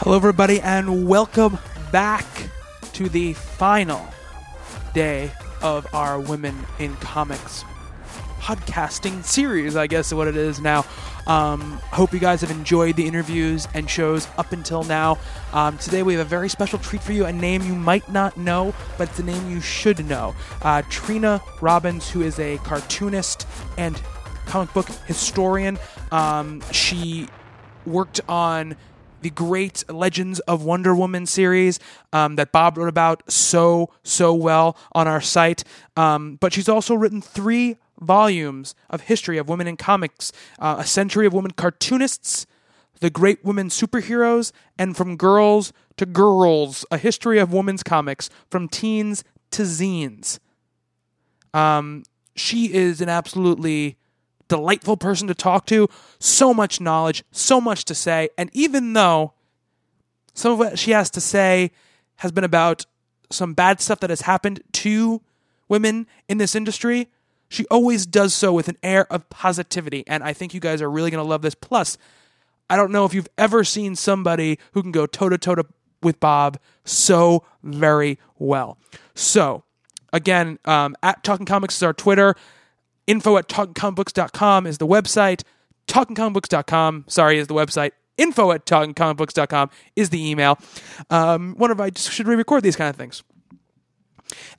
[0.00, 1.58] Hello, everybody, and welcome
[1.90, 2.24] back
[2.92, 4.06] to the final
[4.94, 7.64] day of our Women in Comics
[8.38, 10.86] podcasting series, I guess is what it is now.
[11.26, 15.18] Um, hope you guys have enjoyed the interviews and shows up until now.
[15.52, 18.36] Um, today we have a very special treat for you, a name you might not
[18.36, 20.32] know, but it's a name you should know.
[20.62, 24.00] Uh, Trina Robbins, who is a cartoonist and
[24.46, 25.76] comic book historian.
[26.12, 27.28] Um, she
[27.84, 28.76] worked on
[29.20, 31.78] the great Legends of Wonder Woman series
[32.12, 35.64] um, that Bob wrote about so, so well on our site.
[35.96, 40.86] Um, but she's also written three volumes of history of women in comics uh, A
[40.86, 42.46] Century of Women Cartoonists,
[43.00, 48.68] The Great Women Superheroes, and From Girls to Girls, A History of Women's Comics from
[48.68, 50.38] Teens to Zines.
[51.52, 52.04] Um,
[52.36, 53.97] she is an absolutely
[54.48, 59.32] delightful person to talk to, so much knowledge, so much to say, and even though
[60.34, 61.70] some of what she has to say
[62.16, 62.86] has been about
[63.30, 65.20] some bad stuff that has happened to
[65.68, 67.08] women in this industry,
[67.48, 70.90] she always does so with an air of positivity, and I think you guys are
[70.90, 71.54] really going to love this.
[71.54, 71.96] Plus,
[72.70, 75.56] I don't know if you've ever seen somebody who can go toe to toe
[76.02, 78.78] with Bob so very well.
[79.14, 79.64] So,
[80.12, 82.34] again, um, at Talking Comics is our Twitter.
[83.08, 85.42] Info at talkingcomicbooks.com is the website.
[85.88, 87.92] Talkingcomicbooks.com, sorry, is the website.
[88.18, 90.58] Info at talkingcomicbooks.com is the email.
[91.08, 93.24] Um, wonder if I should re-record these kind of things.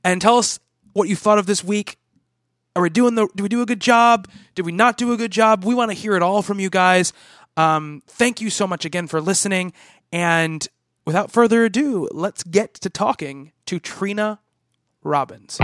[0.03, 0.59] And tell us
[0.93, 1.99] what you thought of this week.
[2.75, 3.27] Are we doing the?
[3.35, 4.27] Do we do a good job?
[4.55, 5.63] Did we not do a good job?
[5.63, 7.13] We want to hear it all from you guys.
[7.55, 9.73] Um, thank you so much again for listening.
[10.11, 10.67] And
[11.05, 14.39] without further ado, let's get to talking to Trina
[15.03, 15.59] Robbins.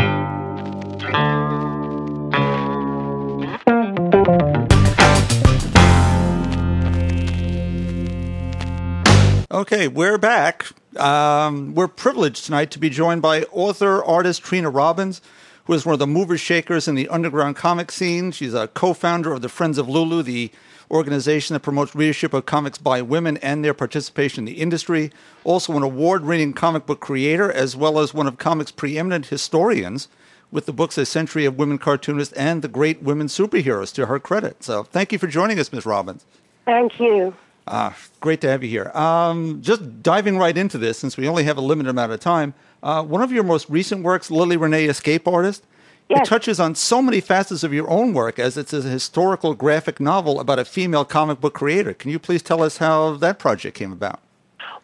[9.55, 10.65] Okay, we're back.
[10.97, 15.21] Um, we're privileged tonight to be joined by author artist Trina Robbins,
[15.63, 18.33] who is one of the movers shakers in the underground comic scene.
[18.33, 20.51] She's a co-founder of the Friends of Lulu, the
[20.91, 25.09] organization that promotes readership of comics by women and their participation in the industry.
[25.45, 30.09] Also, an award-winning comic book creator, as well as one of comics' preeminent historians,
[30.51, 34.19] with the books "A Century of Women Cartoonists" and "The Great Women Superheroes" to her
[34.19, 34.65] credit.
[34.65, 35.85] So, thank you for joining us, Ms.
[35.85, 36.25] Robbins.
[36.65, 37.33] Thank you.
[37.67, 38.91] Ah, great to have you here.
[38.95, 42.53] Um, just diving right into this, since we only have a limited amount of time.
[42.83, 45.63] Uh, one of your most recent works, Lily Renee Escape Artist,
[46.07, 49.99] it touches on so many facets of your own work, as it's a historical graphic
[49.99, 51.95] novel about a female comic book creator.
[51.95, 54.19] Can you please tell us how that project came about?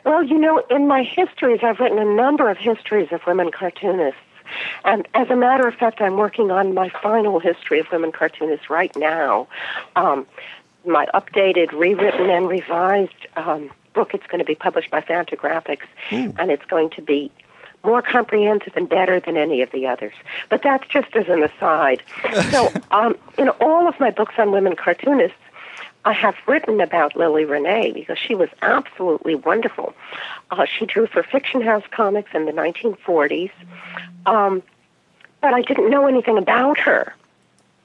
[0.04, 4.20] Well, you know, in my histories, I've written a number of histories of women cartoonists.
[4.84, 8.70] And as a matter of fact, I'm working on my final history of women cartoonists
[8.70, 9.48] right now.
[9.96, 10.26] Um,
[10.86, 14.14] my updated, rewritten, and revised um, book.
[14.14, 15.88] It's going to be published by Fantagraphics,
[16.40, 17.32] and it's going to be
[17.84, 20.14] more comprehensive and better than any of the others.
[20.50, 22.04] But that's just as an aside.
[22.52, 25.38] so, um, in all of my books on women cartoonists,
[26.04, 29.94] I have written about Lily Renee because she was absolutely wonderful.
[30.50, 33.52] Uh, she drew for Fiction House Comics in the 1940s,
[34.26, 34.64] um,
[35.42, 37.14] but I didn't know anything about her.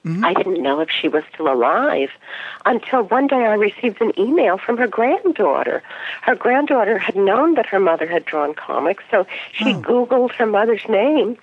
[0.07, 0.25] Mm-hmm.
[0.25, 2.11] I didn't know if she was still alive
[2.65, 5.83] until one day I received an email from her granddaughter.
[6.23, 9.83] Her granddaughter had known that her mother had drawn comics, so she oh.
[9.83, 11.37] Googled her mother's name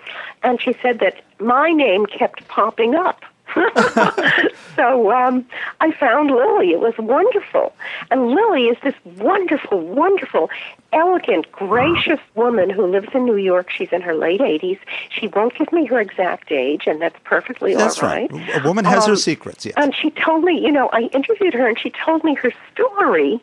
[0.43, 3.25] and she said that my name kept popping up.
[4.75, 5.45] so um,
[5.81, 6.71] I found Lily.
[6.71, 7.73] It was wonderful.
[8.11, 10.49] And Lily is this wonderful, wonderful,
[10.91, 13.69] elegant, gracious woman who lives in New York.
[13.69, 14.79] She's in her late 80s.
[15.09, 18.31] She won't give me her exact age, and that's perfectly That's all right.
[18.31, 18.63] right.
[18.63, 19.73] A woman has her Um, secrets, yes.
[19.77, 23.41] And she told me, you know, I interviewed her and she told me her story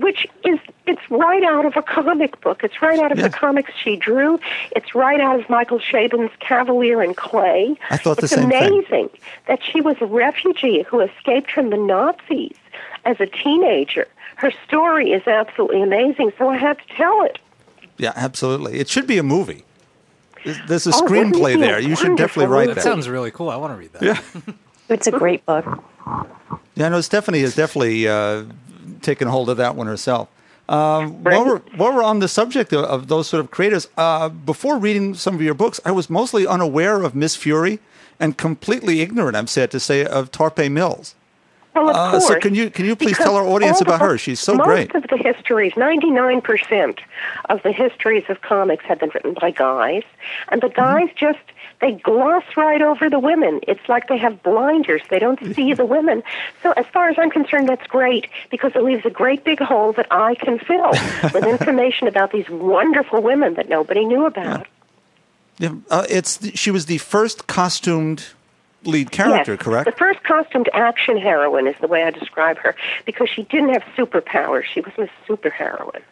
[0.00, 2.62] which is it's right out of a comic book.
[2.64, 3.28] It's right out of Yeah.
[3.28, 4.38] the comics she drew.
[4.76, 7.76] It's right out of Michael Chabon's Kavalier and Clay.
[7.90, 8.68] I thought the it's same thing.
[8.72, 9.10] amazing
[9.46, 12.56] that she was a refugee who escaped from the Nazis
[13.04, 14.06] as a teenager.
[14.36, 17.38] Her story is absolutely amazing, so I had to tell it.
[17.96, 18.78] Yeah, absolutely.
[18.78, 19.64] It should be a movie.
[20.44, 21.80] There's, there's a Oh, screenplay there.
[21.80, 22.84] You should definitely write That that.
[22.84, 23.50] sounds really cool.
[23.50, 24.02] I want to read that.
[24.02, 24.20] Yeah.
[24.90, 25.66] It's a great book.
[26.74, 28.44] Yeah, no, Stephanie has definitely uh,
[29.02, 30.28] taken hold of that one herself.
[30.68, 34.28] Um, while, we're, while we're on the subject of, of those sort of creators, uh,
[34.28, 37.78] before reading some of your books, I was mostly unaware of Miss Fury
[38.20, 41.14] and completely ignorant, I'm sad to say, of Tarpe Mills.
[41.78, 42.26] Well, of Uh, course.
[42.28, 44.18] so can you can you please tell our audience the about her?
[44.18, 44.92] She's so most great.
[44.94, 46.98] Most of the histories, 99%
[47.48, 50.02] of the histories of comics have been written by guys,
[50.50, 50.68] and Mm-hmm.
[50.68, 51.38] the guys just
[51.80, 53.60] they gloss right over the women.
[53.68, 55.00] It's like they have blinders.
[55.10, 56.24] They don't see the women.
[56.62, 59.92] So as far as I'm concerned, that's great because it leaves a great big hole
[59.92, 60.90] that I can fill
[61.32, 64.66] with information about these wonderful women that nobody knew about.
[65.58, 68.24] Yeah, uh, it's she was the first costumed
[68.84, 69.62] lead character, yes.
[69.62, 69.86] correct?
[69.86, 73.82] The first costumed action heroine is the way I describe her because she didn't have
[73.96, 74.64] superpowers.
[74.64, 76.02] She was a super heroine.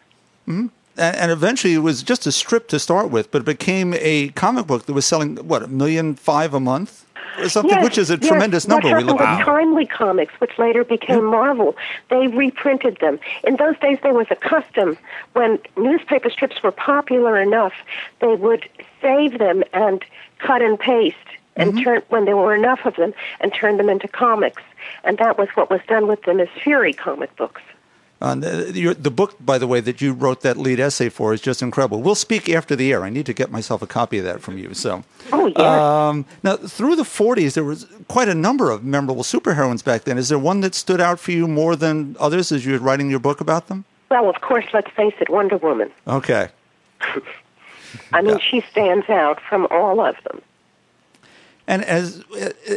[0.47, 0.67] Mm-hmm.
[0.97, 4.29] and, and eventually it was just a strip to start with, but it became a
[4.29, 7.05] comic book that was selling what a million five a month
[7.37, 8.27] or something, Yes, which is a yes.
[8.27, 8.89] tremendous number.
[8.89, 11.31] What We look happened at Timely Comics, which later became mm-hmm.
[11.31, 11.75] Marvel,
[12.09, 13.19] they reprinted them.
[13.43, 14.97] In those days, there was a custom
[15.33, 17.73] when newspaper strips were popular enough,
[18.19, 18.67] they would
[19.01, 20.03] save them and
[20.39, 21.15] cut and paste.
[21.57, 21.83] And Mm-hmm.
[21.83, 24.61] turn when there were enough of them, and turn them into comics,
[25.03, 27.61] and that was what was done with the Miss Fury comic books.
[28.19, 31.41] Uh, the, the book, by the way, that you wrote that lead essay for is
[31.41, 32.01] just incredible.
[32.01, 33.03] We'll speak after the air.
[33.03, 34.73] I need to get myself a copy of that from you.
[34.73, 39.21] So, Oh yes, um, now through the '40s, there was quite a number of memorable
[39.23, 40.17] superheroines back then.
[40.17, 43.09] Is there one that stood out for you more than others as you were writing
[43.11, 43.85] your book about them?
[44.09, 45.91] well, of course, let's face it, Wonder Woman.
[46.07, 46.47] Okay.
[48.13, 50.41] I mean, she stands out from all of them.
[51.69, 52.23] And as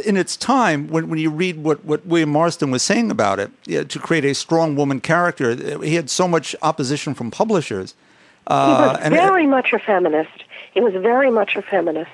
[0.05, 3.49] in its time, when, when you read what, what William Marston was saying about it,
[3.65, 7.91] yeah, to create a strong woman character, he had so much opposition from publishers.
[7.93, 7.97] He
[8.47, 10.43] Uh, was and very much a feminist.
[10.73, 12.11] He was very much a feminist.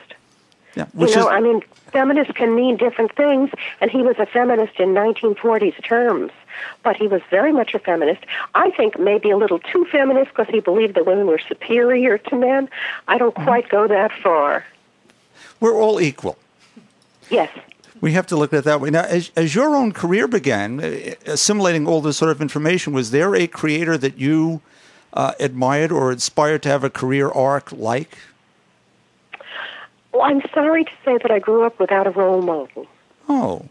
[0.75, 3.49] yeah, which you know, is I mean, feminist can mean different things,
[3.81, 6.31] and he was a feminist in 1940s terms.
[6.83, 8.21] But he was very much a feminist.
[8.53, 12.35] I think maybe a little too feminist because he believed that women were superior to
[12.35, 12.69] men.
[13.07, 13.43] I don't Mm-hmm.
[13.49, 14.63] quite go that far.
[15.59, 16.37] we're all equal.
[17.29, 17.49] Yes.
[17.99, 18.89] We have to look at it that way.
[18.89, 23.11] Now, as, as your own career began, uh, assimilating all this sort of information, was
[23.11, 24.61] there a creator that you
[25.13, 28.17] uh, admired or inspired to have a career arc like?
[30.13, 32.85] Well, I'm sorry to say that I grew up without a role model.
[33.27, 33.65] Oh,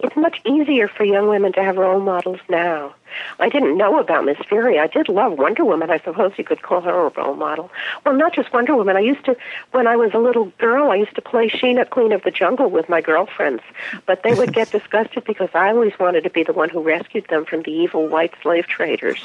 [0.00, 2.94] It's much easier for young women to have role models now.
[3.38, 4.78] I didn't know about Miss Fury.
[4.78, 5.90] I did love Wonder Woman.
[5.90, 7.70] I suppose you could call her a role model.
[8.04, 8.96] Well, not just Wonder Woman.
[8.96, 9.36] I used to,
[9.72, 12.70] when I was a little girl, I used to play Sheena, Queen of the Jungle
[12.70, 13.62] with my girlfriends.
[14.06, 17.28] But they would get disgusted because I always wanted to be the one who rescued
[17.28, 19.20] them from the evil white slave traders.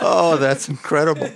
[0.00, 1.28] oh, that's incredible.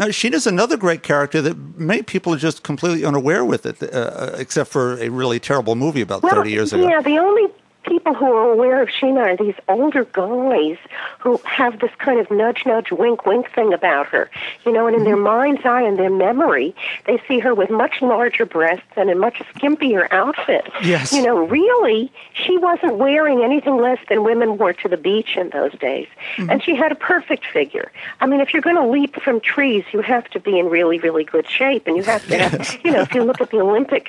[0.00, 4.30] Now, Sheena's another great character that many people are just completely unaware with it, uh,
[4.38, 6.88] except for a really terrible movie about well, 30 years ago.
[6.88, 7.48] yeah, the only
[7.84, 10.78] people who are aware of Sheena are these older guys
[11.18, 14.30] who have this kind of nudge, nudge, wink, wink thing about her.
[14.64, 15.24] You know, and in their Mm-hmm.
[15.24, 16.74] mind's eye and their memory,
[17.06, 20.66] they see her with much larger breasts and a much skimpier outfit.
[20.82, 21.12] Yes.
[21.12, 25.50] You know, really, she wasn't wearing anything less than women wore to the beach in
[25.50, 26.08] those days.
[26.36, 26.50] Mm-hmm.
[26.50, 27.92] And she had a perfect figure.
[28.20, 30.98] I mean, if you're going to leap from trees, you have to be in really,
[30.98, 31.86] really good shape.
[31.86, 34.08] And you have to have, you know, if you look at the Olympic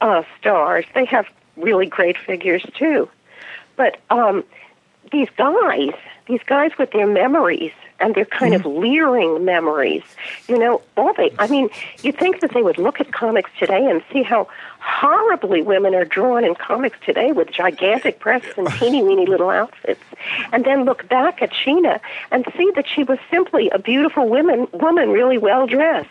[0.00, 3.08] uh, stars, they have really great figures too.
[3.76, 4.44] But um,
[5.12, 5.92] these guys,
[6.26, 10.02] these guys with their memories and their kind of leering memories,
[10.48, 11.70] you know, all they, I mean,
[12.02, 14.48] you'd think that they would look at comics today and see how
[14.80, 20.02] horribly women are drawn in comics today with gigantic breasts and teeny weeny little outfits.
[20.52, 24.68] And then look back at Sheena and see that she was simply a beautiful woman,
[24.72, 26.10] woman really well dressed.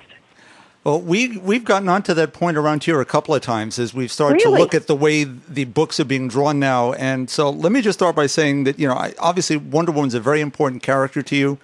[0.85, 4.11] Well, we we've gotten onto that point around here a couple of times as we've
[4.11, 6.93] started to look at the way the books are being drawn now.
[6.93, 10.13] And so, let me just start by saying that you know, I, obviously, Wonder Woman's
[10.13, 11.57] a very important character to you,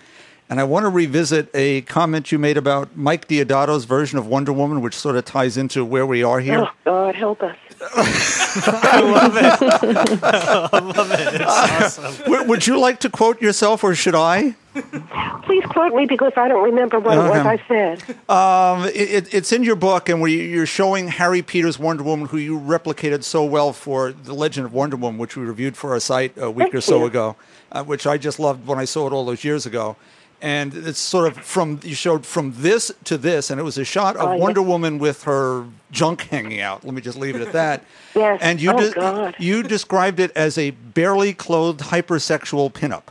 [0.52, 4.52] and I want to revisit a comment you made about Mike Deodato's version of Wonder
[4.54, 6.66] Woman, which sort of ties into where we are here.
[6.68, 7.58] Oh, God help us.
[7.84, 10.24] I love it.
[10.24, 11.34] I love it.
[11.42, 12.16] It's awesome.
[12.26, 14.56] W- Would you like to quote yourself, or should I?
[15.46, 18.04] Please quote me because I don't remember what it was I said.
[18.30, 22.04] Um, it, it, it's in your book, and where you- you're showing Harry Peters Wonder
[22.04, 25.76] Woman, who you replicated so well for The Legend of Wonder Woman, which we reviewed
[25.76, 27.06] for our site a week Thank or so you.
[27.06, 27.36] ago,
[27.72, 29.96] uh, which I just loved when I saw it all those years ago.
[30.42, 33.86] And it's sort of from you showed from this to this, and it was a
[33.86, 34.38] shot of Oh.
[34.38, 36.84] Wonder Woman with her junk hanging out.
[36.84, 37.84] Let me just leave it at that.
[38.14, 38.40] Yes.
[38.42, 38.78] And you Oh,
[39.32, 43.04] de- you described it as a barely clothed hypersexual pinup.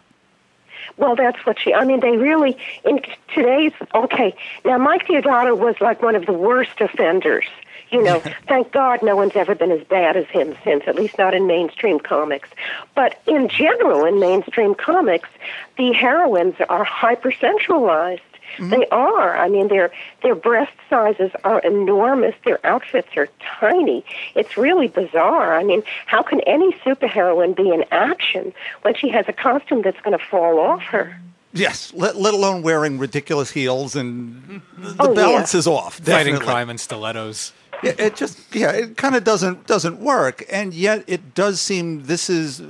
[0.99, 1.73] Well, that's what she.
[1.73, 3.01] I mean, they really in
[3.35, 3.73] today's.
[3.95, 4.35] Okay,
[4.67, 7.47] now Mike Deodato was like one of the worst offenders.
[7.91, 11.19] You know, thank God no one's ever been as bad as him since, at least
[11.19, 12.49] not in mainstream comics.
[12.95, 15.29] But in general, in mainstream comics,
[15.77, 18.21] the heroines are hypersexualized.
[18.57, 18.71] Mm-hmm.
[18.71, 19.37] They are.
[19.37, 19.93] I mean, their
[20.23, 22.35] their breast sizes are enormous.
[22.45, 23.29] Their outfits are
[23.61, 24.05] tiny.
[24.35, 25.57] It's really bizarre.
[25.57, 30.01] I mean, how can any superheroine be in action when she has a costume that's
[30.01, 31.17] going to fall off her?
[31.53, 35.15] Yes, let, let alone wearing ridiculous heels, and oh, the Oh, yeah.
[35.15, 35.99] balance is off.
[35.99, 37.53] Fighting crime in stilettos.
[37.83, 42.05] Yeah, it just yeah, it kind of doesn't doesn't work, and yet it does seem
[42.05, 42.63] this is.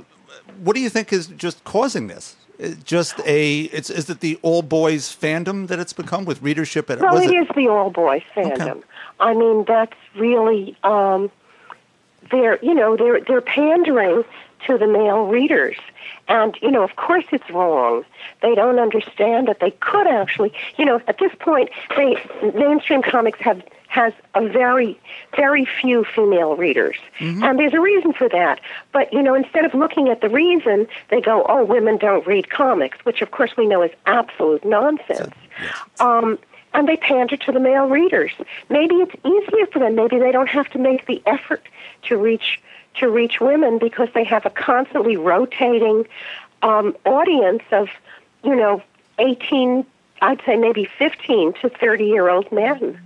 [0.63, 2.35] What do you think is just causing this?
[2.59, 6.89] It just a it's is it the all boys fandom that it's become with readership
[6.91, 8.61] at Well, was it is the all boys fandom.
[8.61, 8.81] okay.
[9.19, 11.31] I mean, that's really um,
[12.29, 14.23] they're you know they're they're pandering
[14.67, 15.77] to the male readers,
[16.27, 18.05] and you know of course it's wrong.
[18.41, 22.15] They don't understand that they could actually you know at this point they
[22.55, 24.97] mainstream comics have has a very
[25.35, 26.95] very few female readers,
[27.43, 28.61] and there's a reason for that.
[28.93, 32.49] But you know instead of looking at the reason, they go oh women don't read
[32.49, 35.33] comics, which of course we know is absolute nonsense.
[35.99, 36.39] Um,
[36.73, 38.31] and they pander to the male readers.
[38.69, 39.95] Maybe it's easier for them.
[39.95, 41.67] Maybe they don't have to make the effort
[42.03, 42.61] to reach
[42.95, 46.05] to reach women because they have a constantly rotating
[46.61, 47.89] um, audience of,
[48.43, 48.81] you know,
[49.19, 49.85] eighteen.
[50.21, 53.01] I'd say maybe fifteen to thirty year old men.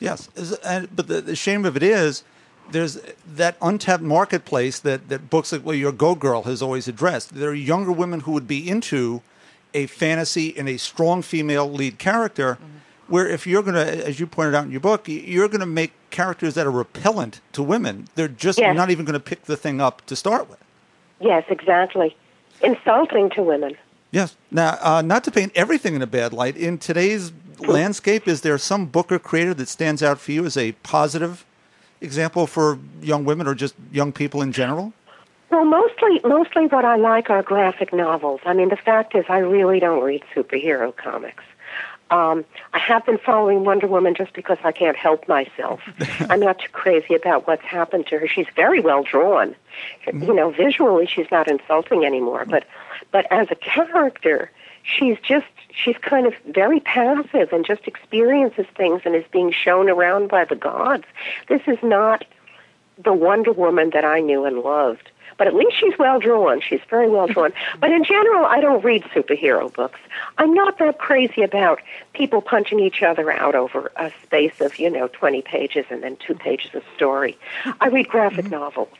[0.00, 0.28] Yes,
[0.64, 2.24] and, but the, the shame of it is,
[2.70, 2.98] there's
[3.34, 7.34] that untapped marketplace that, that books like well, your Go Girl has always addressed.
[7.34, 9.22] There are younger women who would be into
[9.74, 12.58] a fantasy and a strong female lead character,
[13.08, 15.66] where if you're going to, as you pointed out in your book, you're going to
[15.66, 18.06] make characters that are repellent to women.
[18.14, 18.74] They're just Yes.
[18.76, 20.58] not even going to pick the thing up to start with.
[21.20, 22.16] Yes, exactly.
[22.62, 23.76] Insulting to women.
[24.12, 24.36] Yes.
[24.50, 28.58] Now, uh, not to paint everything in a bad light, in today's landscape, is there
[28.58, 31.44] some book or creator that stands out for you as a positive
[32.00, 34.92] example for young women or just young people in general?
[35.50, 38.40] Well, mostly, mostly what I like are graphic novels.
[38.44, 41.42] I mean, the fact is, I really don't read superhero comics.
[42.10, 45.80] Um, I have been following Wonder Woman just because I can't help myself.
[46.28, 48.26] I'm not too crazy about what's happened to her.
[48.26, 49.54] She's very well drawn.
[50.12, 52.44] You know, visually, she's not insulting anymore.
[52.46, 52.64] But,
[53.12, 54.50] but as a character,
[54.90, 59.88] she's just she's kind of very passive and just experiences things and is being shown
[59.88, 61.04] around by the gods.
[61.48, 62.24] This is not
[63.02, 65.10] the Wonder Woman that I knew and loved.
[65.38, 66.60] But at least she's well drawn.
[66.60, 67.52] She's very well drawn.
[67.80, 69.98] But in general, I don't read superhero books.
[70.36, 71.80] I'm not that crazy about
[72.12, 76.16] people punching each other out over a space of, you know, 20 pages and then
[76.16, 77.38] two pages of story.
[77.80, 78.54] I read graphic mm-hmm.
[78.54, 78.90] novels.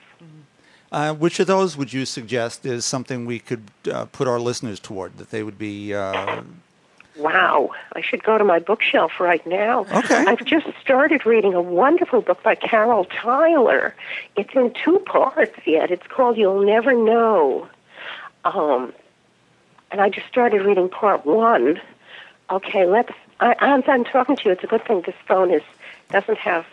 [0.92, 4.80] Uh, which of those would you suggest is something we could uh, put our listeners
[4.80, 5.94] toward that they would be?
[5.94, 6.42] Uh,
[7.16, 9.80] Wow, I should go to my bookshelf right now.
[9.92, 10.24] Okay.
[10.26, 13.94] I've just started reading a wonderful book by Carol Tyler.
[14.36, 15.90] It's in two parts yet.
[15.90, 17.68] It's called You'll Never Know.
[18.44, 18.94] Um,
[19.90, 21.80] and I just started reading part one.
[22.48, 23.12] Okay, let's.
[23.40, 25.62] I, as I'm talking to you, it's a good thing this phone is
[26.10, 26.64] doesn't have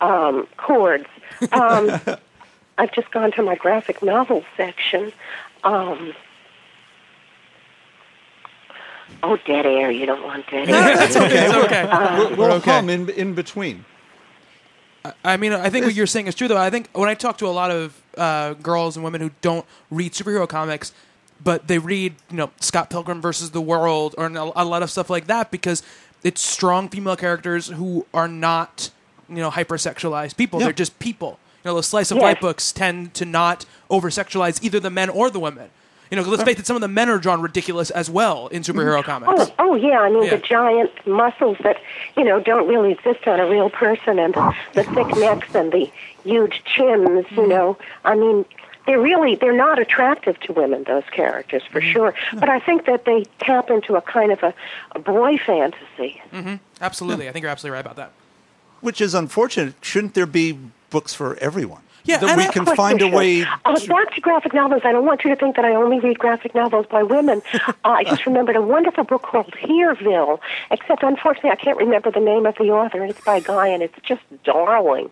[0.00, 1.06] um, cords.
[1.52, 2.00] Um,
[2.76, 5.12] I've just gone to my graphic novel section.
[5.62, 6.14] Um,
[9.22, 9.90] oh, dead air!
[9.90, 11.02] You don't want dead air.
[11.04, 11.46] It's okay.
[11.46, 11.88] It's okay.
[12.18, 12.70] we'll we'll okay.
[12.70, 13.84] hum in, in between.
[15.22, 16.56] I mean, I think what you're saying is true, though.
[16.56, 19.66] I think when I talk to a lot of uh, girls and women who don't
[19.90, 20.94] read superhero comics,
[21.42, 24.90] but they read, you know, Scott Pilgrim versus the World or a a lot of
[24.90, 25.82] stuff like that because
[26.22, 28.90] it's strong female characters who are not,
[29.28, 30.58] you know, hypersexualized people.
[30.58, 30.66] Yeah.
[30.66, 31.38] They're just people.
[31.64, 32.22] You know, the slice of Yes.
[32.22, 35.70] life books tend to not over sexualize either the men or the women.
[36.10, 38.48] You know, 'cause let's face it, some of the men are drawn ridiculous as well
[38.48, 39.04] in superhero mm.
[39.04, 39.50] comics.
[39.58, 40.00] Oh, oh yeah.
[40.00, 40.30] I mean, Yeah.
[40.30, 41.78] the giant muscles that
[42.16, 45.72] you know don't really exist on a real person, and the, the thick necks and
[45.72, 45.90] the
[46.22, 47.26] huge chins.
[47.30, 47.48] You mm.
[47.48, 48.44] know, I mean,
[48.86, 50.84] they're really they're not attractive to women.
[50.84, 51.92] Those characters, for mm-hmm.
[51.92, 52.14] sure.
[52.34, 54.54] But I think that they tap into a kind of a,
[54.92, 56.22] a boy fantasy.
[56.32, 56.56] Mm-hmm.
[56.80, 57.28] Absolutely.
[57.28, 58.12] I think you're absolutely right about that.
[58.82, 59.74] Which is unfortunate.
[59.80, 60.58] Shouldn't there be
[60.94, 61.82] books for everyone?
[62.06, 63.42] Yeah, that we can find a way.
[63.64, 64.82] Uh, to- back to graphic novels.
[64.84, 67.40] I don't want you to think that I only read graphic novels by women.
[67.54, 70.38] Uh, I just remembered a wonderful book called Hereville,
[70.70, 73.68] except unfortunately I can't remember the name of the author, and it's by a guy,
[73.68, 75.10] and it's just darling.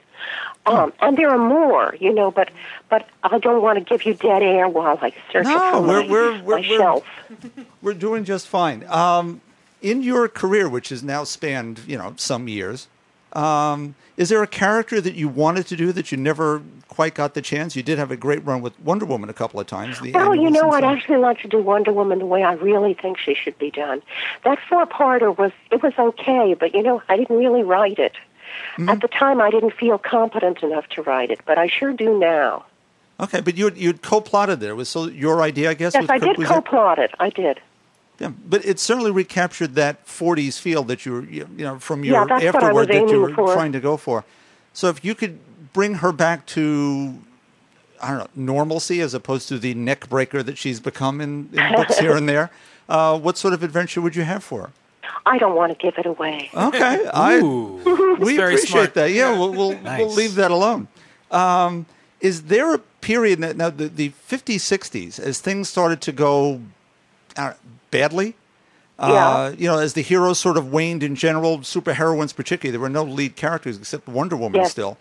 [0.67, 2.51] Um, and there are more, you know, but
[2.91, 6.03] but I don't want to give you dead air while I search No, it we're-
[6.07, 7.05] my, we're- we're- my we're- shelf.
[7.83, 8.85] We're doing just fine.
[8.89, 9.41] Um,
[9.81, 12.87] in your career, which has now spanned, you know, some years,
[13.33, 17.35] um, is there a character that you wanted to do that you never quite got
[17.35, 17.75] the chance?
[17.75, 20.01] You did have a great run with Wonder Woman a couple of times.
[20.01, 22.95] The Well, you know, I'd actually like to do Wonder Woman the way I really
[22.95, 24.03] think she should be done.
[24.45, 28.13] That four-parter was it was okay, but you know, I didn't really write it.
[28.77, 28.89] Mm-hmm.
[28.89, 32.19] At the time, I didn't feel competent enough to write it, but I sure do
[32.19, 32.65] now.
[33.21, 34.73] Okay, but you you co-plotted there.
[34.73, 35.95] It was so your idea, I guess.
[35.95, 37.13] Yes, I did co-plot it.
[37.21, 37.61] I did.
[38.19, 42.05] Yeah, but it certainly recaptured that '40s feel that you were, you you know, from
[42.05, 43.55] your Yeah, that's what I was afterward that you aiming were for.
[43.55, 44.25] trying to go for.
[44.73, 45.39] So if you could
[45.73, 47.15] bring her back to,
[48.01, 51.73] I don't know, normalcy as opposed to the neck breaker that she's become in, in
[51.75, 52.51] books here and there,
[52.89, 54.71] uh, what sort of adventure would you have for her?
[55.27, 56.51] I don't want to give it away.
[56.55, 58.95] Okay, I we very appreciate smart.
[58.95, 59.11] that.
[59.11, 60.89] Yeah, we'll we'll, we'll leave that alone.
[61.31, 61.87] Um,
[62.21, 66.61] is there a period that, now the, the 50s, 60s as things started to go
[67.37, 67.55] uh,
[67.91, 68.35] badly?
[68.99, 72.89] Uh, you know, as the heroes sort of waned in general, superheroines particularly, there were
[72.89, 74.71] no lead characters except Wonder Woman Yes.
[74.71, 74.97] still.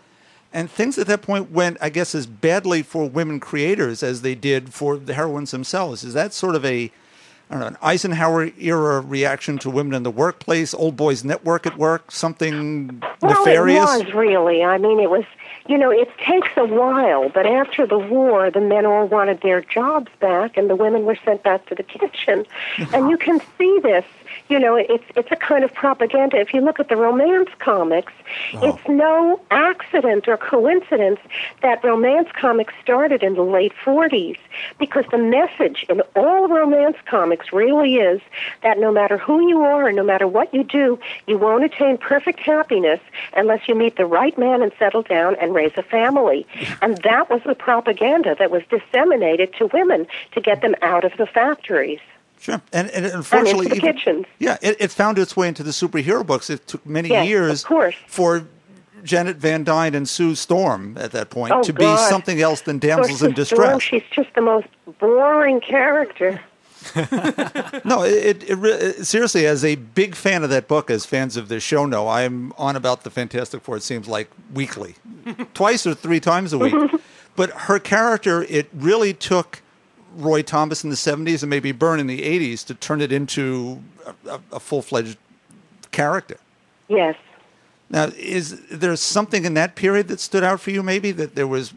[0.53, 4.33] And things at that point went, I guess, as badly for women creators as they
[4.35, 6.03] did for the heroines themselves.
[6.03, 6.91] Is that sort of a,
[7.50, 11.65] I don't know, an Eisenhower era reaction to women in the workplace, old boys network
[11.67, 14.00] at work, something Well, nefarious?
[14.01, 14.63] it was really.
[14.63, 15.23] I mean, it was.
[15.68, 19.62] You know, it takes a while, but after the war, the men all wanted their
[19.62, 22.46] jobs back, and the women were sent back to the kitchen.
[22.94, 24.06] and you can see this.
[24.51, 26.36] You know, it's it's a kind of propaganda.
[26.38, 28.12] If you look at the romance comics,
[28.55, 31.22] it's no accident or coincidence
[31.62, 34.38] that romance comics started in the late 40s
[34.77, 38.20] because the message in all romance comics really is
[38.62, 41.98] that no matter who you are and no matter what you do, you won't attain
[41.98, 43.00] perfect happiness
[43.38, 46.46] unless you meet the right man and settle down and raise a family.
[46.81, 51.13] And that was the propaganda that was disseminated to women to get them out of
[51.17, 52.01] the factories.
[52.41, 54.25] Sure, and, and unfortunately, the even- kitchens.
[54.39, 56.50] yeah, it, it found its way into the superhero books.
[56.50, 57.95] It took many Yes, of course.
[58.07, 58.45] for
[59.03, 62.80] Janet Van Dyne and Sue Storm at that point Oh, to be something else than
[62.80, 63.82] damsels Of in course, Storm, distress.
[63.84, 64.67] she's just the most
[64.99, 66.41] boring character.
[67.86, 71.38] No, it, it, it, it- seriously, as a big fan of that book, as fans
[71.38, 73.77] of this show know, I'm on about the Fantastic Four.
[73.77, 74.95] It seems like weekly,
[75.54, 76.73] twice or three times a week.
[77.36, 79.62] but her character, it really took
[80.15, 83.82] Roy Thomas in the '70s and maybe Byrne in the '80s to turn it into
[84.06, 85.17] a, a, a full-fledged
[85.91, 86.38] character.
[86.88, 87.15] Yes.
[87.89, 90.82] Now, is there something in that period that stood out for you?
[90.84, 91.74] Maybe that there was,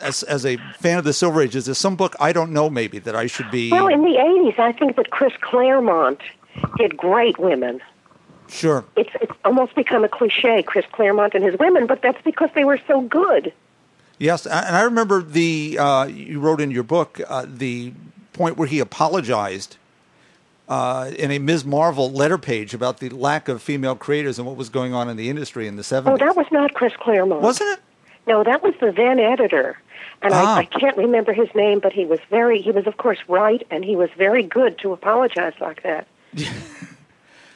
[0.00, 2.70] as as a fan of the Silver Age, is there some book I don't know
[2.70, 6.20] maybe that I should be Well, in the 80s, I think that Chris Claremont
[6.78, 7.80] did great women.
[8.48, 8.84] sure?
[8.96, 12.64] It's, it's almost become a cliche, Chris Claremont and his women, but that's because they
[12.64, 13.52] were so good.
[14.22, 17.92] Yes, and I remember the uh, you wrote in your book uh, the
[18.32, 19.76] point where he apologized
[20.68, 21.64] uh, in a Ms.
[21.64, 25.16] Marvel letter page about the lack of female creators and what was going on in
[25.16, 26.06] the industry in the 70s.
[26.06, 27.42] Oh, that was not Chris Claremont.
[27.42, 27.80] wasn't it?
[28.28, 29.76] No, that was the then editor.
[30.22, 30.54] And Ah.
[30.54, 33.66] I, I can't remember his name, but he was very, he was, of course, right,
[33.72, 36.06] and he was very good to apologize like that.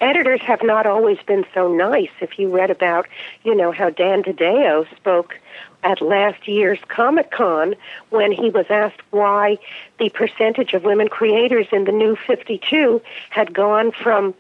[0.01, 2.11] Editors have not always been so nice.
[2.21, 3.07] If you read about,
[3.45, 5.39] you know, how Dan DiDio spoke
[5.87, 7.77] at last year's Comic Con
[8.11, 9.57] when he was asked why
[10.01, 14.35] the percentage of women creators in the new 52 had gone from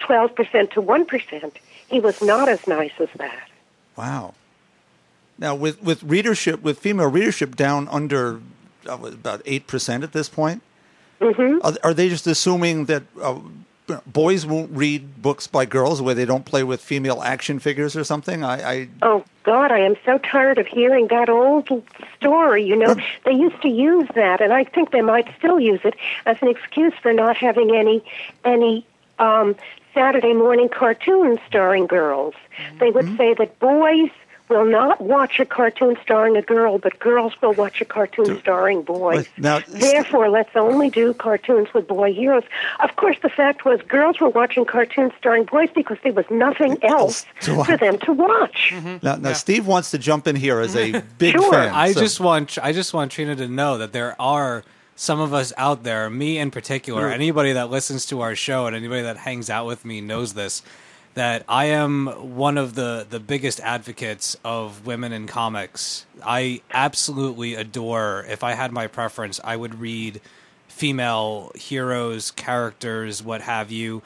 [0.00, 1.52] 12% to 1%.
[1.88, 3.48] He was not as nice as that.
[3.96, 4.34] Wow.
[5.38, 8.40] Now, with with readership, with female readership down under
[8.88, 10.62] uh, about eight percent at this point,
[11.20, 11.66] Mm-hmm.
[11.66, 13.40] are, are they just assuming that uh,
[14.06, 18.04] boys won't read books by girls where they don't play with female action figures or
[18.04, 18.44] something?
[18.44, 21.68] I, I Oh God, I am so tired of hearing that old
[22.16, 22.64] story.
[22.64, 25.94] You know, they used to use that, and I think they might still use it
[26.26, 28.02] as an excuse for not having any
[28.44, 28.86] any
[29.18, 29.56] um,
[29.94, 32.34] Saturday morning cartoons starring girls.
[32.78, 34.10] They would say that boys
[34.48, 38.82] will not watch a cartoon starring a girl, but girls will watch a cartoon starring
[38.82, 39.16] boys.
[39.16, 42.44] Wait, now- Therefore, let's only do cartoons with boy heroes.
[42.80, 46.82] Of course, the fact was girls were watching cartoons starring boys because there was nothing
[46.82, 48.72] else to for them to watch.
[48.72, 48.96] Mm-hmm.
[49.02, 51.08] now, now Steve wants to jump in here as a mm-hmm.
[51.18, 51.52] big Sure.
[51.52, 51.74] fan.
[51.74, 54.64] I so- just want I just want Trina to know that there are
[54.98, 58.74] some of us out there, me in particular, anybody that listens to our show and
[58.74, 60.62] anybody that hangs out with me knows this.
[61.18, 66.06] That I am one of the the biggest advocates of women in comics.
[66.24, 68.24] I absolutely adore.
[68.28, 70.20] If I had my preference, I would read
[70.68, 74.02] female heroes, characters, what have you.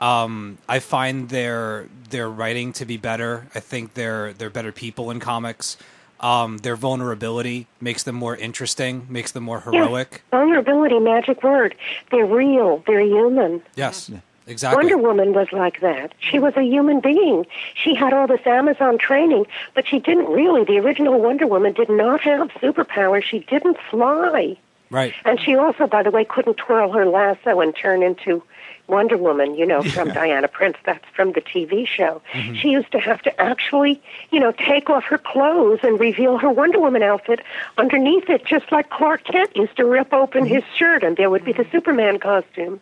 [0.00, 3.48] Um, I find their their writing to be better.
[3.54, 5.76] I think they're they're better people in comics.
[6.20, 10.22] Um, their vulnerability makes them more interesting, makes them more heroic.
[10.30, 11.74] Vulnerability, magic word.
[12.12, 12.84] They're real.
[12.86, 13.62] They're human.
[13.74, 14.08] Yes,
[14.46, 14.84] exactly.
[14.84, 16.12] Wonder Woman was like that.
[16.18, 17.46] She was a human being.
[17.74, 20.64] She had all this Amazon training, but she didn't really.
[20.64, 23.24] The original Wonder Woman did not have superpowers.
[23.24, 24.56] She didn't fly.
[24.90, 25.14] Right.
[25.24, 28.42] And she also, by the way, couldn't twirl her lasso and turn into
[28.88, 30.76] Wonder Woman, you know, from Diana Prince.
[30.84, 32.20] That's from the TV show.
[32.32, 32.54] Mm-hmm.
[32.56, 36.50] She used to have to actually, you know, take off her clothes and reveal her
[36.50, 37.40] Wonder Woman outfit
[37.78, 40.54] underneath it, just like Clark Kent used to rip open mm-hmm.
[40.56, 42.80] his shirt and there would be the Superman costume.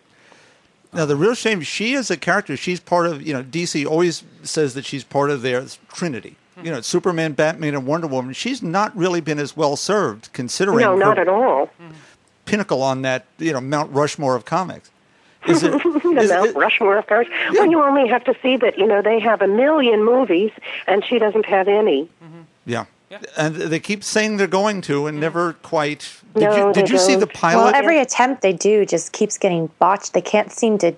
[0.92, 2.56] Now, the real shame, she is a character.
[2.56, 6.36] She's part of, you know, DC always says that she's part of their Trinity.
[6.56, 6.66] Hmm.
[6.66, 8.32] You know, Superman, Batman, and Wonder Woman.
[8.32, 11.66] She's not really been as well served, considering No, not at all.
[11.66, 11.90] Hmm.
[12.44, 14.90] pinnacle on that, you know, Mount Rushmore of comics.
[15.46, 17.28] Is it, the is Mount it- Rushmore, of course.
[17.52, 20.50] Well, you only have to see that, you know, they have a million movies
[20.88, 22.08] and she doesn't have any.
[22.66, 22.84] yeah.
[23.36, 26.20] And they keep saying they're going to, and never quite.
[26.34, 27.64] Did No, you did they you see the pilot?
[27.64, 30.12] Well, every attempt they do just keeps getting botched.
[30.12, 30.94] They can't seem to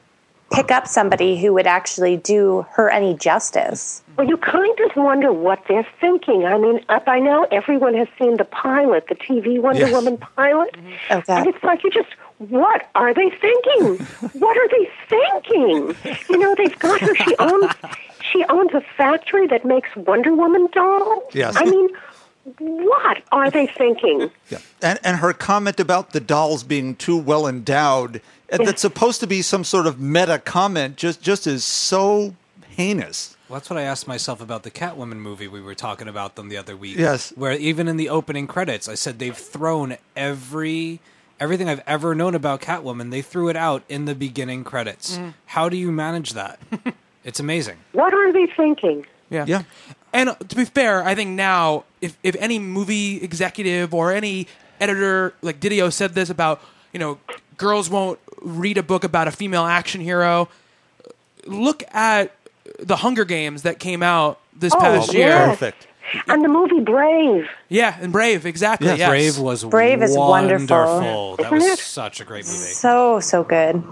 [0.53, 4.03] pick up somebody who would actually do her any justice.
[4.19, 6.45] Well, you kind of wonder what they're thinking.
[6.45, 9.93] I mean, uh, by now everyone has seen the pilot, the TV Wonder Yes.
[9.93, 10.77] Woman pilot.
[11.11, 11.33] Okay.
[11.33, 14.07] And it's like you just, what are they thinking?
[14.39, 15.97] what are they thinking?
[16.29, 17.15] You know, they've got her.
[17.15, 18.02] She owns, she
[18.73, 21.25] owns a factory that makes Wonder Woman dolls.
[21.33, 21.57] Yes.
[21.57, 21.89] I mean,
[22.59, 24.31] what are they thinking?
[24.51, 24.59] Yeah.
[24.81, 28.21] And, and her comment about the dolls being too well endowed,
[28.53, 32.35] uh, that's supposed to be some sort of meta comment, just, just is so
[32.69, 33.37] heinous.
[33.49, 35.47] Well, that's what I asked myself about the Catwoman movie.
[35.47, 36.97] We were talking about them the other week.
[36.97, 37.33] Yes.
[37.37, 41.01] Where even in the opening credits, I said they've thrown every
[41.39, 43.11] everything I've ever known about Catwoman.
[43.11, 45.19] They threw it out in the beginning credits.
[45.47, 46.61] How do you manage that?
[47.25, 47.79] it's amazing.
[47.93, 49.07] What are they thinking?
[49.31, 49.45] Yeah.
[49.47, 49.63] Yeah.
[50.13, 54.47] And uh, to be fair, I think now if if any movie executive or any
[54.81, 56.61] editor like DiDio said this about
[56.93, 57.19] you know
[57.57, 60.49] girls won't read a book about a female action hero,
[61.47, 62.33] look at
[62.79, 65.29] the Hunger Games that came out this Oh, past year.
[65.29, 65.47] yeah.
[65.51, 65.87] Perfect.
[66.29, 67.49] And the movie Brave.
[67.71, 68.89] Yeah, and Brave exactly.
[68.89, 69.09] Yes, yes.
[69.09, 70.77] Brave was Brave is wonderful.
[70.77, 71.37] wonderful.
[71.37, 71.79] That Isn't was it?
[71.79, 72.57] such a great movie.
[72.57, 73.83] So so good.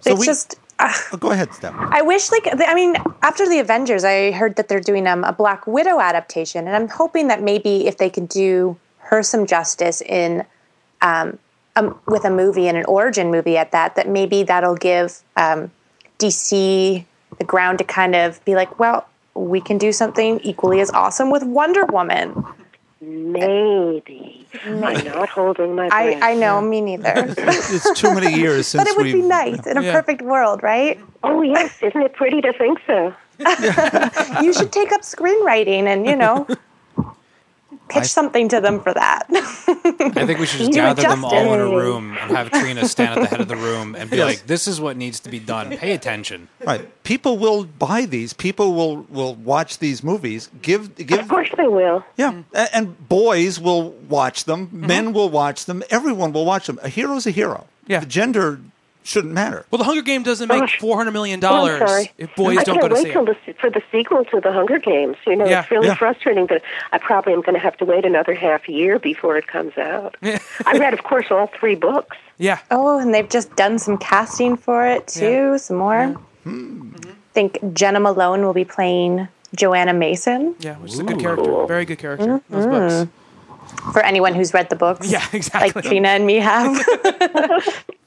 [0.00, 0.56] So it's we- just.
[0.80, 1.74] Oh, go ahead, Steph.
[1.76, 5.32] I wish, like, I mean, after the Avengers, I heard that they're doing um, a
[5.32, 10.00] Black Widow adaptation, and I'm hoping that maybe if they could do her some justice
[10.02, 10.44] in,
[11.02, 11.38] um,
[11.74, 15.70] um, with a movie and an origin movie at that, that maybe that'll give um,
[16.18, 17.04] DC
[17.38, 21.30] the ground to kind of be like, well, we can do something equally as awesome
[21.30, 22.44] with Wonder Woman.
[23.00, 24.46] Maybe.
[24.64, 26.22] I'm not holding my breath.
[26.22, 27.12] I, I know, me neither.
[27.38, 29.12] It's too many years since but it would we.
[29.12, 29.92] be nice in a Yeah.
[29.92, 30.98] perfect world, right?
[31.22, 31.80] Oh, yes.
[31.82, 33.14] Isn't it pretty to think so?
[34.42, 36.46] You should take up screenwriting and, you know,
[37.88, 39.24] pitch something to them for that.
[39.30, 42.86] I think we should just You're gather them all in a room and have Trina
[42.86, 44.26] stand at the head of the room and be Yes.
[44.26, 45.76] like, "This is what needs to be done.
[45.76, 46.86] Pay attention." Right.
[47.04, 48.32] People will buy these.
[48.32, 50.50] People will will watch these movies.
[50.62, 51.20] Give give.
[51.20, 52.04] Of course they will.
[52.16, 52.42] Yeah.
[52.54, 54.66] A- And boys will watch them.
[54.66, 54.86] Mm-hmm.
[54.86, 55.82] Men will watch them.
[55.90, 56.78] Everyone will watch them.
[56.82, 57.66] A hero's a hero.
[57.86, 58.00] Yeah.
[58.00, 58.60] The gender
[59.02, 59.64] shouldn't matter.
[59.70, 60.78] Well, the Hunger Game doesn't make Gosh.
[60.78, 62.12] four hundred million dollars sorry.
[62.18, 63.36] if boys I don't can't go to wait see till it.
[63.46, 65.16] the, for the sequel to the Hunger Games.
[65.26, 65.62] You know, Yeah.
[65.62, 65.94] it's really Yeah.
[65.94, 69.46] frustrating that I probably am going to have to wait another half year before it
[69.46, 70.16] comes out.
[70.22, 72.16] I read, of course, all three books.
[72.38, 75.58] Yeah, Oh, and they've just done some casting for it too.
[75.58, 75.94] Some more.
[75.96, 76.12] I
[76.44, 76.92] hmm.
[77.34, 80.54] think Jena Malone will be playing Johanna Mason.
[80.60, 82.24] yeah, which is a good character, very good character.
[82.36, 83.04] in Those mm-hmm.
[83.04, 83.92] books.
[83.92, 85.72] For anyone who's read the books, Yeah, exactly.
[85.74, 86.76] like Trina and me have.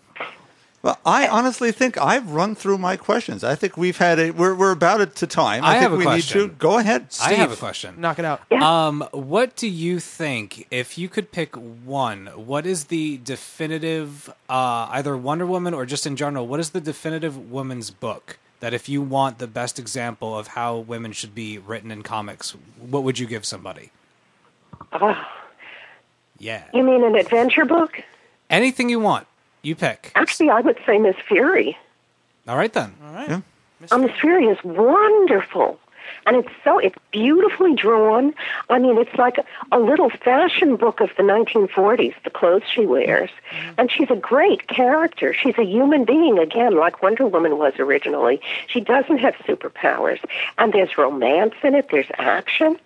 [0.84, 3.44] Well, I honestly think I've run through my questions.
[3.44, 4.32] I think we've had a.
[4.32, 5.64] We're we're about it to time.
[5.64, 6.42] I think have a we question.
[6.42, 7.14] need to go ahead.
[7.14, 7.34] Steve.
[7.34, 8.02] I have a question.
[8.02, 8.52] Knock it out.
[8.52, 12.28] Um, what do you think if you could pick one?
[12.36, 16.48] What is the definitive, uh, either Wonder Woman or just in general?
[16.48, 20.78] What is the definitive woman's book that if you want the best example of how
[20.78, 23.92] women should be written in comics, what would you give somebody?
[24.94, 25.16] Oh,
[26.40, 28.04] Yeah, you mean an adventure book?
[28.50, 29.26] anything you want,
[29.62, 30.12] you pick.
[30.16, 31.78] Actually, I would say Miss Fury.
[32.48, 32.94] All right then.
[33.92, 35.80] Um, Miss Fury is wonderful.
[36.26, 38.34] and it's so it's beautifully drawn.
[38.70, 42.14] I mean, it's like a, a little fashion book of the 1940s.
[42.24, 43.30] The clothes she wears,
[43.78, 45.34] and she's a great character.
[45.34, 48.40] She's a human being again, like Wonder Woman was originally.
[48.68, 50.20] She doesn't have superpowers,
[50.58, 51.90] and there's romance in it.
[51.90, 52.78] There's action.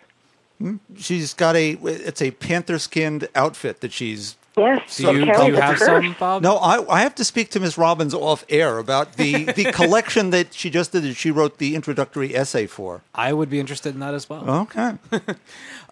[0.97, 5.55] She's got a it's a panther skinned outfit that she's Yes, Do you, do you
[5.55, 5.85] have Curse.
[5.85, 6.41] some, Bob?
[6.41, 10.29] No, I, I have to speak to Miss Robbins off air about the, the collection
[10.29, 11.03] that she just did.
[11.03, 13.01] That she wrote the introductory essay for.
[13.13, 14.49] I would be interested in that as well.
[14.49, 14.93] Okay.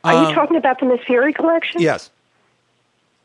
[0.04, 1.82] Are you um, talking about the Miss Fury collection?
[1.82, 2.10] Yes.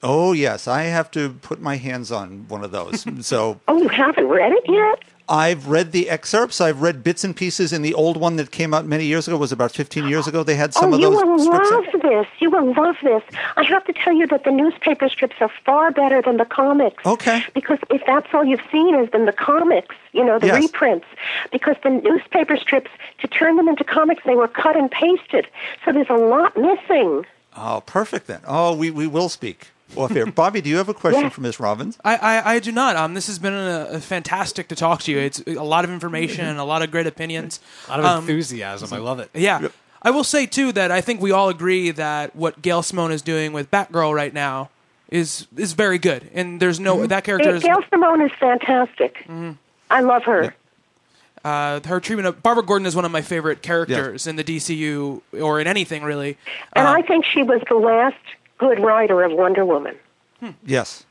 [0.02, 3.04] Oh yes, I have to put my hands on one of those.
[3.26, 5.02] so Oh, you haven't read it yet?
[5.30, 6.58] I've read the excerpts.
[6.58, 9.37] I've read bits and pieces in the old one that came out many years ago.
[9.37, 10.42] It was about fifteen years ago.
[10.42, 11.70] They had some oh, of you those will strips.
[11.70, 12.26] love this.
[12.38, 13.22] You will love this.
[13.56, 17.04] I have to tell you that the newspaper strips are far better than the comics.
[17.04, 17.44] Okay.
[17.52, 20.62] Because if that's all you've seen is then the comics, you know, the Yes.
[20.62, 21.06] reprints.
[21.52, 25.46] Because the newspaper strips, to turn them into comics, they were cut and pasted.
[25.84, 27.26] So there's a lot missing.
[27.54, 28.40] Oh, perfect then.
[28.46, 30.27] Oh, we, we will speak off air.
[30.27, 31.29] Bobby, do you have a question Yeah.
[31.31, 31.98] for Miss Robbins?
[32.05, 32.96] I, I, I do not.
[32.96, 35.18] Um, this has been a, a fantastic to talk to you.
[35.18, 37.61] It's a lot of information, a lot of great opinions.
[37.87, 38.92] A lot of Um, enthusiasm.
[38.92, 39.31] I love it.
[39.35, 39.68] Yeah.
[40.03, 43.22] I will say too that I think we all agree that what Gail Simone is
[43.22, 44.70] doing with Batgirl right now
[45.11, 49.27] is is very good, and there's no that character is Gail Simone is fantastic.
[49.90, 50.55] I love her.
[51.44, 55.22] uh, her treatment of Barbara Gordon is one of my favorite characters in the DCU
[55.40, 56.37] or in anything really.
[56.74, 58.16] And Uh, I think she was the last
[58.58, 59.96] good writer of Wonder Woman.
[60.40, 60.50] Hmm.
[60.64, 61.04] Yes.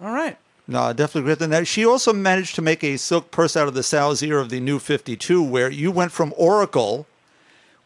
[0.00, 0.36] all right.
[0.66, 1.66] No, I definitely agree with that.
[1.66, 4.60] She also managed to make a silk purse out of the sow's ear of the
[4.60, 7.06] new 52, where you went from Oracle,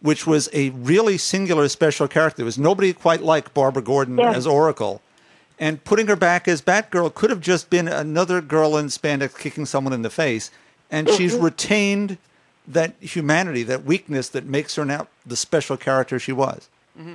[0.01, 2.37] which was a really singular special character.
[2.39, 4.33] There was nobody quite like Barbara Gordon Yeah.
[4.33, 5.03] as Oracle.
[5.59, 9.67] And putting her back as Batgirl could have just been another girl in spandex kicking
[9.67, 10.53] someone in the face.
[10.89, 11.45] And she's mm-hmm.
[11.45, 12.19] retained
[12.69, 16.69] that humanity, that weakness that makes her now the special character she was.
[16.99, 17.15] Mm-hmm.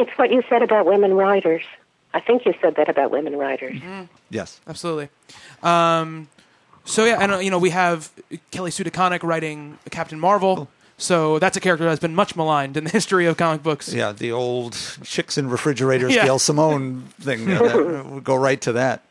[0.00, 1.62] It's what you said about women writers.
[2.12, 3.76] I think you said that about women writers.
[4.30, 4.60] Yes.
[4.66, 5.08] Absolutely.
[5.62, 6.28] Um,
[6.84, 8.10] so yeah, and uh, you know we have
[8.50, 10.68] Kelly Sue DeConnick writing Captain Marvel.
[10.96, 13.92] So that's a character that's been much maligned in the history of comic books.
[13.92, 16.24] Yeah, the old chicks in refrigerators, Yeah.
[16.24, 17.48] Gail Simone thing.
[17.48, 19.02] Yeah, that would go right to that.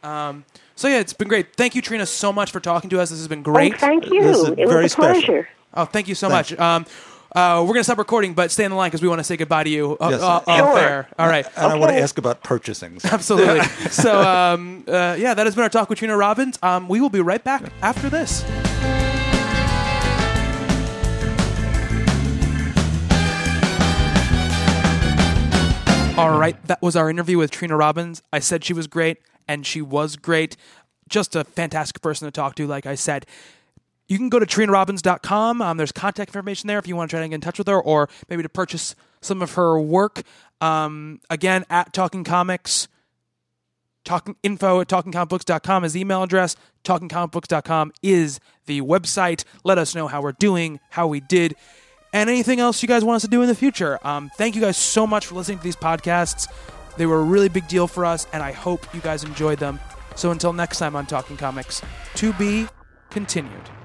[0.75, 1.55] So yeah, it's been great.
[1.55, 3.09] Thank you, Trina, so much for talking to us.
[3.09, 3.73] This has been great.
[3.75, 4.21] Oh, thank you.
[4.23, 5.13] This is It was very a special.
[5.21, 5.49] pleasure.
[5.73, 6.51] Oh, thank you so Thanks.
[6.51, 6.59] much.
[6.59, 6.85] Um,
[7.35, 9.37] uh, we're gonna stop recording, but stay on the line because we want to say
[9.37, 9.97] goodbye to you.
[9.99, 10.21] Uh, Yes.
[10.21, 10.79] uh, Sure.
[10.79, 11.07] air.
[11.19, 11.45] All right.
[11.55, 12.97] And I want to ask about purchasing.
[13.03, 13.61] Absolutely.
[13.91, 16.57] so, um, uh, yeah, that has been our talk with Trina Robbins.
[16.63, 18.43] Um, we will be right back after this.
[26.17, 28.21] All right, that was our interview with Trina Robbins.
[28.33, 30.57] I said she was great, and she was great.
[31.07, 33.25] Just a fantastic person to talk to, like I said.
[34.09, 35.61] You can go to trinarobbins.com.
[35.61, 37.67] Um, there's contact information there if you want to try to get in touch with
[37.67, 40.23] her or maybe to purchase some of her work.
[40.59, 42.87] Um, again, at Talking Comics,
[44.03, 46.55] talking info at talkingcomicbooks.com is the email address.
[46.83, 49.43] Talkingcomicbooks.com is the website.
[49.63, 51.55] Let us know how we're doing, how we did,
[52.11, 53.99] and anything else you guys want us to do in the future.
[54.05, 56.47] Um, thank you guys so much for listening to these podcasts.
[56.97, 59.79] They were a really big deal for us, and I hope you guys enjoyed them.
[60.15, 61.81] So until next time on Talking Comics,
[62.15, 62.67] to be
[63.11, 63.78] continued.